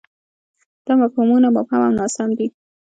[0.85, 2.47] دا مفهومونه مبهم او ناسم دي.